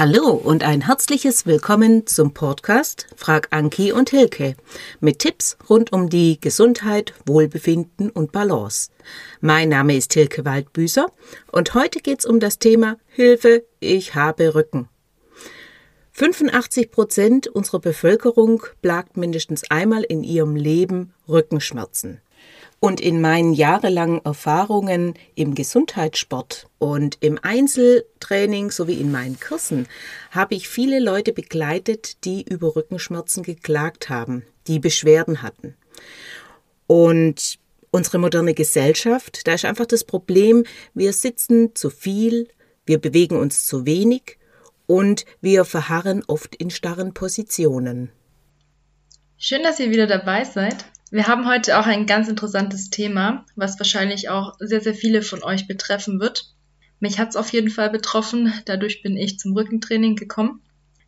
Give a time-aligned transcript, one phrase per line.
[0.00, 4.54] Hallo und ein herzliches Willkommen zum Podcast Frag Anki und Hilke
[5.00, 8.92] mit Tipps rund um die Gesundheit, Wohlbefinden und Balance.
[9.40, 11.08] Mein Name ist Hilke Waldbüßer
[11.50, 14.88] und heute geht es um das Thema Hilfe, ich habe Rücken.
[16.12, 22.20] 85 Prozent unserer Bevölkerung plagt mindestens einmal in ihrem Leben Rückenschmerzen.
[22.80, 29.88] Und in meinen jahrelangen Erfahrungen im Gesundheitssport und im Einzeltraining sowie in meinen Kursen
[30.30, 35.74] habe ich viele Leute begleitet, die über Rückenschmerzen geklagt haben, die Beschwerden hatten.
[36.86, 37.58] Und
[37.90, 42.48] unsere moderne Gesellschaft, da ist einfach das Problem, wir sitzen zu viel,
[42.86, 44.38] wir bewegen uns zu wenig
[44.86, 48.10] und wir verharren oft in starren Positionen.
[49.36, 50.84] Schön, dass ihr wieder dabei seid.
[51.10, 55.42] Wir haben heute auch ein ganz interessantes Thema, was wahrscheinlich auch sehr, sehr viele von
[55.42, 56.54] euch betreffen wird.
[57.00, 60.60] Mich hat es auf jeden Fall betroffen, dadurch bin ich zum Rückentraining gekommen.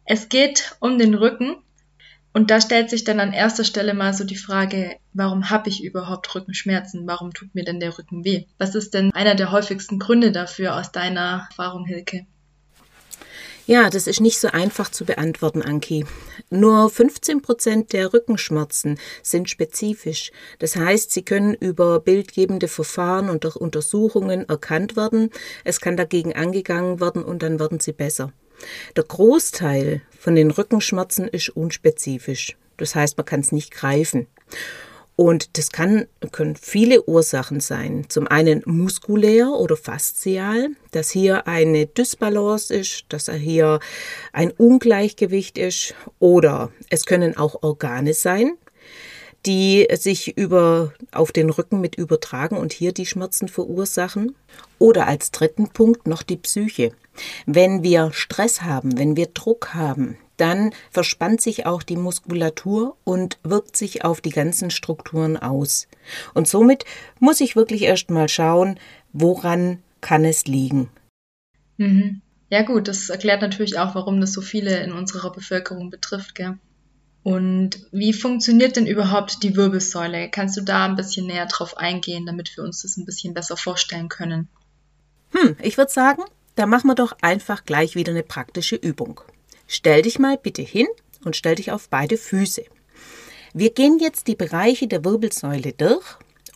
[0.07, 1.57] Es geht um den Rücken
[2.33, 5.85] und da stellt sich dann an erster Stelle mal so die Frage, warum habe ich
[5.85, 7.07] überhaupt Rückenschmerzen?
[7.07, 8.47] Warum tut mir denn der Rücken weh?
[8.57, 12.27] Was ist denn einer der häufigsten Gründe dafür aus deiner Erfahrung, Hilke?
[13.71, 16.05] Ja, das ist nicht so einfach zu beantworten, Anki.
[16.51, 20.33] Nur 15 Prozent der Rückenschmerzen sind spezifisch.
[20.59, 25.31] Das heißt, sie können über bildgebende Verfahren und durch Untersuchungen erkannt werden.
[25.63, 28.33] Es kann dagegen angegangen werden und dann werden sie besser.
[28.97, 32.57] Der Großteil von den Rückenschmerzen ist unspezifisch.
[32.77, 34.27] Das heißt, man kann es nicht greifen.
[35.21, 38.07] Und das kann, können viele Ursachen sein.
[38.09, 43.81] Zum einen muskulär oder faszial, dass hier eine Dysbalance ist, dass hier
[44.33, 45.95] ein Ungleichgewicht ist.
[46.21, 48.53] Oder es können auch Organe sein,
[49.45, 54.35] die sich über, auf den Rücken mit übertragen und hier die Schmerzen verursachen.
[54.79, 56.93] Oder als dritten Punkt noch die Psyche.
[57.45, 63.39] Wenn wir Stress haben, wenn wir Druck haben, dann verspannt sich auch die Muskulatur und
[63.43, 65.89] wirkt sich auf die ganzen Strukturen aus.
[66.35, 66.85] Und somit
[67.19, 68.79] muss ich wirklich erst mal schauen,
[69.13, 70.89] woran kann es liegen.
[71.77, 72.23] Mhm.
[72.49, 76.59] Ja gut, das erklärt natürlich auch, warum das so viele in unserer Bevölkerung betrifft, gell?
[77.23, 80.31] Und wie funktioniert denn überhaupt die Wirbelsäule?
[80.31, 83.59] Kannst du da ein bisschen näher drauf eingehen, damit wir uns das ein bisschen besser
[83.59, 84.49] vorstellen können?
[85.33, 86.23] Hm, ich würde sagen,
[86.55, 89.21] da machen wir doch einfach gleich wieder eine praktische Übung.
[89.73, 90.89] Stell dich mal bitte hin
[91.25, 92.65] und stell dich auf beide Füße.
[93.55, 96.05] Wir gehen jetzt die Bereiche der Wirbelsäule durch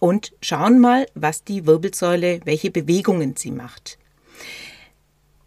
[0.00, 3.98] und schauen mal, was die Wirbelsäule, welche Bewegungen sie macht.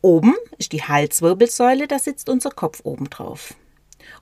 [0.02, 3.54] Oben ist die Halswirbelsäule, da sitzt unser Kopf oben drauf.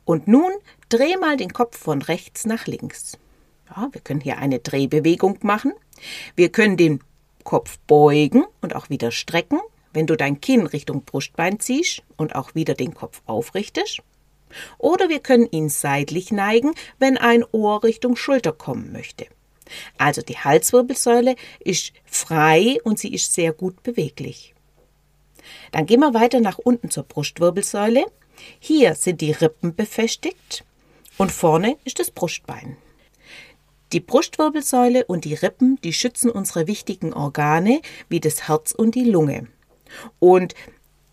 [0.05, 0.51] Und nun
[0.89, 3.19] dreh mal den Kopf von rechts nach links.
[3.69, 5.73] Ja, wir können hier eine Drehbewegung machen.
[6.35, 6.99] Wir können den
[7.43, 9.59] Kopf beugen und auch wieder strecken
[9.95, 14.01] wenn du dein Kinn Richtung Brustbein ziehst und auch wieder den Kopf aufrichtest.
[14.77, 19.25] Oder wir können ihn seitlich neigen, wenn ein Ohr Richtung Schulter kommen möchte.
[19.97, 24.53] Also die Halswirbelsäule ist frei und sie ist sehr gut beweglich.
[25.71, 28.05] Dann gehen wir weiter nach unten zur Brustwirbelsäule.
[28.59, 30.63] Hier sind die Rippen befestigt
[31.17, 32.77] und vorne ist das Brustbein.
[33.93, 39.05] Die Brustwirbelsäule und die Rippen, die schützen unsere wichtigen Organe wie das Herz und die
[39.05, 39.47] Lunge.
[40.19, 40.55] Und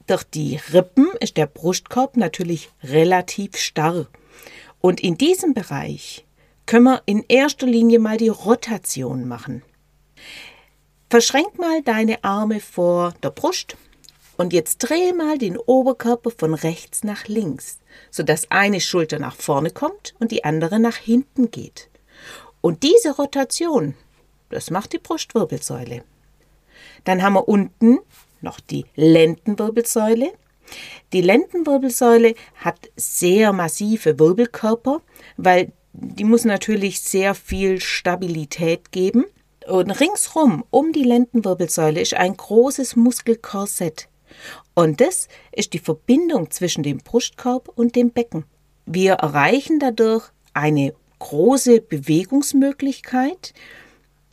[0.06, 4.08] durch die Rippen ist der Brustkorb natürlich relativ starr.
[4.80, 6.24] Und in diesem Bereich
[6.66, 9.62] können wir in erster Linie mal die Rotation machen.
[11.10, 13.76] Verschränk mal deine Arme vor der Brust
[14.38, 17.78] und jetzt dreh mal den Oberkörper von rechts nach links,
[18.10, 21.90] sodass eine Schulter nach vorne kommt und die andere nach hinten geht.
[22.60, 23.94] Und diese Rotation,
[24.48, 26.02] das macht die Brustwirbelsäule.
[27.04, 27.98] Dann haben wir unten
[28.42, 30.32] noch die Lendenwirbelsäule.
[31.12, 35.02] Die Lendenwirbelsäule hat sehr massive Wirbelkörper,
[35.36, 39.24] weil die muss natürlich sehr viel Stabilität geben.
[39.66, 44.08] Und ringsrum um die Lendenwirbelsäule ist ein großes Muskelkorsett.
[44.74, 48.44] Und das ist die Verbindung zwischen dem Brustkorb und dem Becken.
[48.86, 53.52] Wir erreichen dadurch eine große Bewegungsmöglichkeit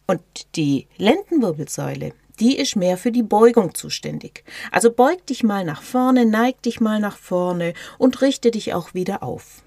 [0.08, 0.22] und
[0.56, 4.44] die Lendenwirbelsäule die ist mehr für die Beugung zuständig.
[4.72, 8.94] Also beug dich mal nach vorne, neig dich mal nach vorne und richte dich auch
[8.94, 9.64] wieder auf.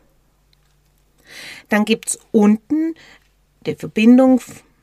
[1.69, 2.95] Dann gibt es unten
[3.67, 4.41] die Verbindung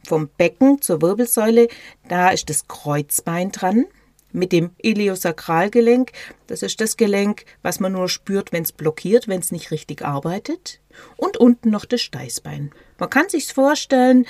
[0.08, 1.68] vom Becken zur Wirbelsäule,
[2.08, 3.86] da ist das Kreuzbein dran
[4.32, 6.12] mit dem Iliosakralgelenk.
[6.48, 10.04] Das ist das Gelenk, was man nur spürt, wenn es blockiert, wenn es nicht richtig
[10.04, 10.80] arbeitet.
[11.18, 12.72] Und unten noch das Steißbein.
[12.98, 14.26] Man kann sich vorstellen,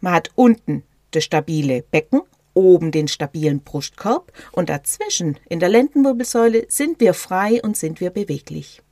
[0.00, 2.22] man hat unten das stabile Becken
[2.58, 8.10] oben den stabilen Brustkorb und dazwischen in der Lendenwirbelsäule sind wir frei und sind wir
[8.10, 8.82] beweglich.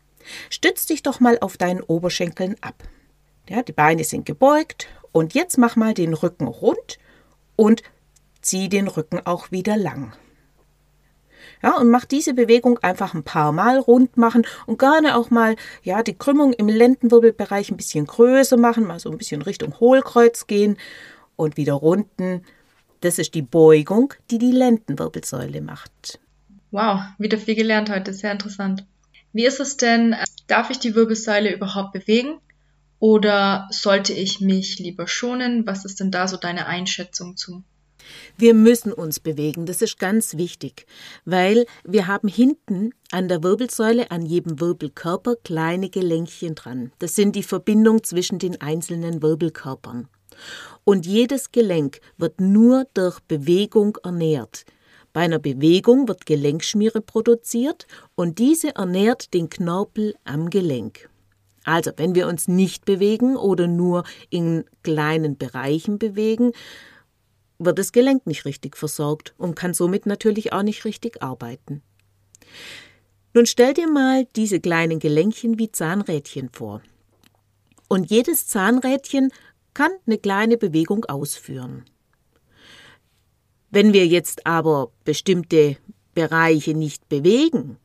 [0.51, 2.85] Stütz dich doch mal auf deinen Oberschenkeln ab.
[3.49, 6.99] Ja, die Beine sind gebeugt und jetzt mach mal den Rücken rund
[7.57, 7.83] und
[8.41, 10.13] zieh den Rücken auch wieder lang.
[11.61, 15.57] Ja, und mach diese Bewegung einfach ein paar Mal rund machen und gerne auch mal
[15.83, 20.47] ja, die Krümmung im Lendenwirbelbereich ein bisschen größer machen, mal so ein bisschen Richtung Hohlkreuz
[20.47, 20.77] gehen
[21.35, 22.43] und wieder runden.
[23.01, 26.19] Das ist die Beugung, die die Lendenwirbelsäule macht.
[26.71, 28.85] Wow, wieder viel gelernt heute, sehr interessant.
[29.33, 30.17] Wie ist es denn,
[30.47, 32.39] darf ich die Wirbelsäule überhaupt bewegen
[32.99, 35.67] oder sollte ich mich lieber schonen?
[35.67, 37.63] Was ist denn da so deine Einschätzung zu?
[38.37, 40.87] Wir müssen uns bewegen, das ist ganz wichtig,
[41.25, 46.93] weil wir haben hinten an der Wirbelsäule, an jedem Wirbelkörper kleine Gelenkchen dran.
[46.99, 50.09] Das sind die Verbindung zwischen den einzelnen Wirbelkörpern.
[50.89, 54.65] Und jedes Gelenk wird nur durch Bewegung ernährt.
[55.13, 61.11] Bei einer Bewegung wird Gelenkschmiere produziert und diese ernährt den Knorpel am Gelenk.
[61.65, 66.53] Also, wenn wir uns nicht bewegen oder nur in kleinen Bereichen bewegen,
[67.59, 71.83] wird das Gelenk nicht richtig versorgt und kann somit natürlich auch nicht richtig arbeiten.
[73.35, 76.81] Nun stell dir mal diese kleinen Gelenkchen wie Zahnrädchen vor.
[77.89, 79.33] Und jedes Zahnrädchen
[79.77, 81.85] kann eine kleine Bewegung ausführen.
[83.71, 85.77] Wenn wir jetzt aber bestimmte
[86.15, 87.77] Bereiche nicht bewegen,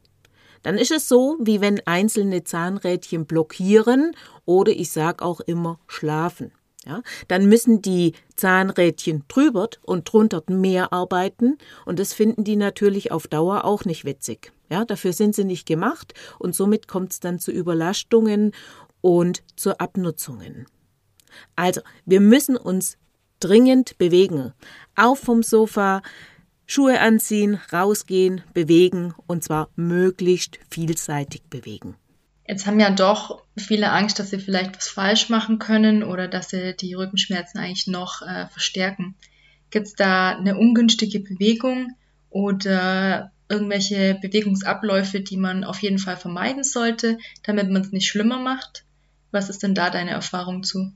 [0.63, 4.15] dann ist es so, wie wenn einzelne Zahnrädchen blockieren
[4.45, 6.53] oder ich sage auch immer schlafen.
[6.85, 13.11] Ja, dann müssen die Zahnrädchen drüber und drunter mehr arbeiten und das finden die natürlich
[13.11, 14.53] auf Dauer auch nicht witzig.
[14.69, 18.53] Ja, dafür sind sie nicht gemacht und somit kommt es dann zu Überlastungen
[19.01, 20.67] und zu Abnutzungen.
[21.55, 22.97] Also, wir müssen uns
[23.39, 24.53] dringend bewegen.
[24.95, 26.01] Auf vom Sofa,
[26.65, 31.95] Schuhe anziehen, rausgehen, bewegen und zwar möglichst vielseitig bewegen.
[32.47, 36.49] Jetzt haben ja doch viele Angst, dass sie vielleicht was falsch machen können oder dass
[36.49, 39.15] sie die Rückenschmerzen eigentlich noch äh, verstärken.
[39.69, 41.95] Gibt es da eine ungünstige Bewegung
[42.29, 48.39] oder irgendwelche Bewegungsabläufe, die man auf jeden Fall vermeiden sollte, damit man es nicht schlimmer
[48.39, 48.85] macht?
[49.31, 50.91] Was ist denn da deine Erfahrung zu?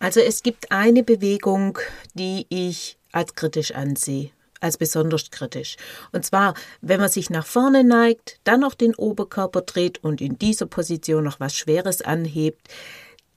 [0.00, 1.78] Also es gibt eine Bewegung,
[2.14, 4.30] die ich als kritisch ansehe
[4.60, 5.76] als besonders kritisch.
[6.12, 10.38] Und zwar, wenn man sich nach vorne neigt, dann noch den Oberkörper dreht und in
[10.38, 12.68] dieser Position noch was Schweres anhebt,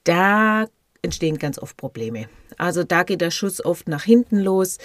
[0.04, 0.66] da
[1.02, 2.28] entstehen ganz oft Probleme.
[2.58, 4.78] Also da geht der Schuss oft nach hinten los.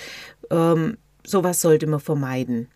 [0.49, 2.69] Ähm, sowas sollte man vermeiden.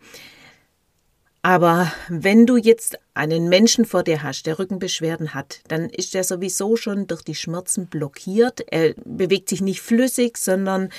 [1.46, 6.24] Aber wenn du jetzt einen Menschen vor dir hast, der Rückenbeschwerden hat, dann ist er
[6.24, 8.64] sowieso schon durch die Schmerzen blockiert.
[8.72, 10.90] Er bewegt sich nicht flüssig, sondern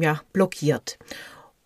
[0.00, 0.98] ja, blockiert.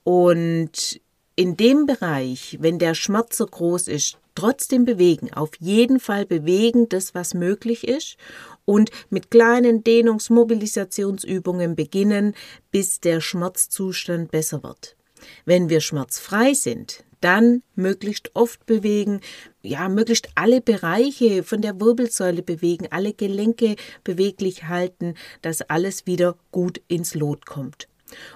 [0.03, 1.01] Und
[1.37, 6.89] in dem Bereich, wenn der Schmerz so groß ist, trotzdem bewegen, auf jeden Fall bewegen,
[6.89, 8.17] das was möglich ist
[8.65, 12.35] und mit kleinen Dehnungsmobilisationsübungen beginnen,
[12.73, 14.97] bis der Schmerzzustand besser wird.
[15.45, 19.21] Wenn wir schmerzfrei sind, dann möglichst oft bewegen,
[19.63, 26.37] ja, möglichst alle Bereiche von der Wirbelsäule bewegen, alle Gelenke beweglich halten, dass alles wieder
[26.51, 27.89] gut ins Lot kommt.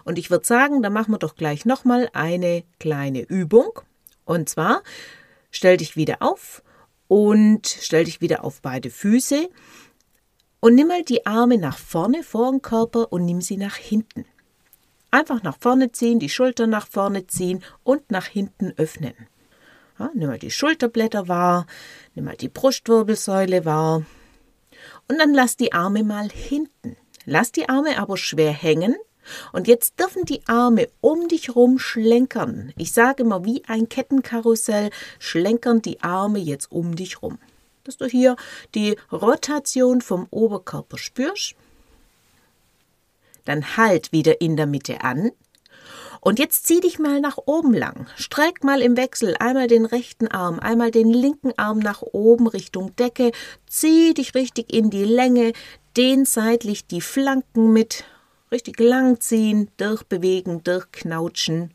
[0.05, 3.81] Und ich würde sagen, da machen wir doch gleich nochmal eine kleine Übung.
[4.25, 4.83] Und zwar
[5.50, 6.62] stell dich wieder auf
[7.09, 9.49] und stell dich wieder auf beide Füße
[10.61, 14.25] und nimm mal die Arme nach vorne vor den Körper und nimm sie nach hinten.
[15.14, 19.14] Einfach nach vorne ziehen, die Schultern nach vorne ziehen und nach hinten öffnen.
[19.97, 21.66] Ja, nimm mal die Schulterblätter wahr,
[22.16, 24.02] nimm mal die Brustwirbelsäule wahr.
[25.06, 26.97] Und dann lass die Arme mal hinten.
[27.26, 28.97] Lass die Arme aber schwer hängen
[29.52, 32.73] und jetzt dürfen die Arme um dich rum schlenkern.
[32.76, 34.90] Ich sage immer, wie ein Kettenkarussell
[35.21, 37.38] schlenkern die Arme jetzt um dich rum.
[37.85, 38.35] Dass du hier
[38.75, 41.54] die Rotation vom Oberkörper spürst.
[43.45, 45.31] Dann halt wieder in der Mitte an.
[46.21, 48.07] Und jetzt zieh dich mal nach oben lang.
[48.17, 52.97] Streck mal im Wechsel einmal den rechten Arm, einmal den linken Arm nach oben Richtung
[52.97, 53.33] Decke.
[53.67, 55.53] Zieh dich richtig in die Länge,
[55.97, 58.05] dehn seitlich die Flanken mit
[58.55, 61.75] Richtig lang ziehen, durchbewegen, durchknautschen.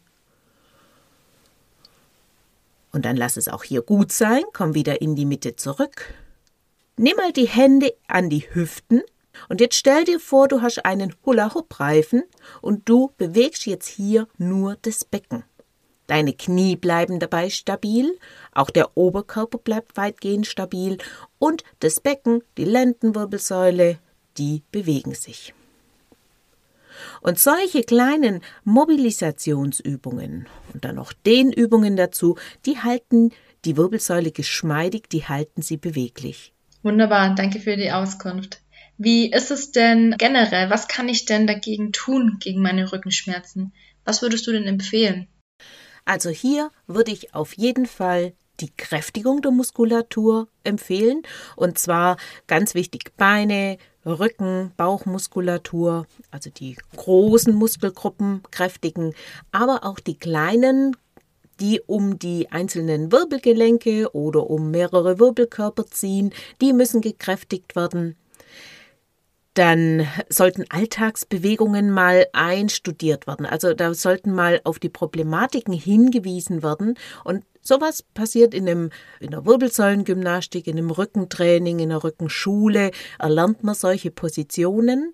[2.94, 4.44] Und dann lass es auch hier gut sein.
[4.54, 6.14] Komm wieder in die Mitte zurück.
[6.96, 9.02] Nimm mal die Hände an die Hüften.
[9.48, 12.24] Und jetzt stell dir vor, du hast einen Hula-Hoop-Reifen
[12.62, 15.44] und du bewegst jetzt hier nur das Becken.
[16.08, 18.18] Deine Knie bleiben dabei stabil,
[18.52, 20.98] auch der Oberkörper bleibt weitgehend stabil
[21.38, 24.00] und das Becken, die Lendenwirbelsäule,
[24.38, 25.54] die bewegen sich.
[27.22, 33.32] Und solche kleinen Mobilisationsübungen und dann noch Dehnübungen dazu, die halten
[33.66, 36.54] die Wirbelsäule geschmeidig, die halten sie beweglich.
[36.82, 38.62] Wunderbar, danke für die Auskunft.
[39.02, 40.70] Wie ist es denn generell?
[40.70, 43.72] Was kann ich denn dagegen tun, gegen meine Rückenschmerzen?
[44.04, 45.30] Was würdest du denn empfehlen?
[46.04, 51.24] Also hier würde ich auf jeden Fall die Kräftigung der Muskulatur empfehlen.
[51.56, 59.14] Und zwar ganz wichtig Beine, Rücken, Bauchmuskulatur, also die großen Muskelgruppen kräftigen,
[59.54, 60.98] aber auch die kleinen,
[61.62, 68.18] die um die einzelnen Wirbelgelenke oder um mehrere Wirbelkörper ziehen, die müssen gekräftigt werden.
[69.54, 73.46] Dann sollten Alltagsbewegungen mal einstudiert werden.
[73.46, 76.96] Also da sollten mal auf die Problematiken hingewiesen werden.
[77.24, 78.90] Und sowas passiert in, einem,
[79.20, 82.92] in der Wirbelsäulengymnastik, in einem Rückentraining, in der Rückenschule.
[83.18, 85.14] Erlernt man solche Positionen.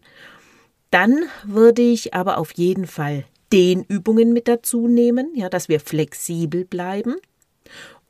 [0.92, 6.65] Dann würde ich aber auf jeden Fall Dehnübungen mit dazu nehmen, ja, dass wir flexibel
[6.65, 7.15] bleiben.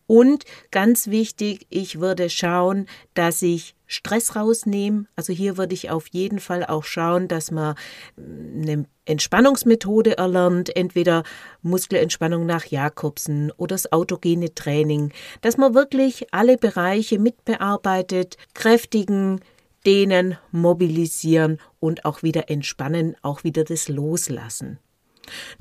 [0.08, 2.86] Und ganz wichtig, ich würde schauen,
[3.16, 5.06] dass ich Stress rausnehme.
[5.16, 7.76] Also hier würde ich auf jeden Fall auch schauen, dass man
[8.18, 11.24] eine Entspannungsmethode erlernt, entweder
[11.62, 19.42] Muskelentspannung nach Jakobsen oder das autogene Training, dass man wirklich alle Bereiche mitbearbeitet, kräftigen,
[19.86, 24.80] dehnen, mobilisieren und auch wieder entspannen, auch wieder das Loslassen.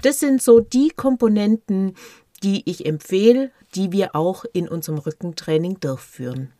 [0.02, 1.94] Das sind so die Komponenten,
[2.42, 6.52] die ich empfehle, die wir auch in unserem Rückentraining durchführen.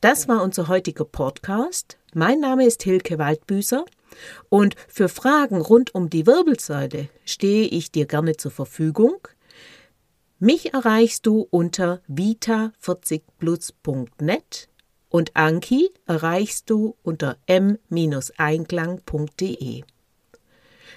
[0.00, 1.98] Das war unser heutiger Podcast.
[2.14, 3.84] Mein Name ist Hilke Waldbüßer
[4.48, 9.28] und für Fragen rund um die Wirbelsäule stehe ich dir gerne zur Verfügung.
[10.38, 14.68] Mich erreichst du unter vita40plus.net
[15.08, 19.82] und Anki erreichst du unter m-einklang.de.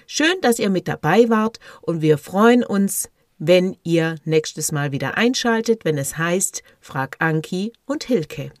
[0.06, 3.08] Schön, dass ihr mit dabei wart und wir freuen uns,
[3.44, 8.52] wenn ihr nächstes Mal wieder einschaltet, wenn es heißt Frag Anki und Hilke.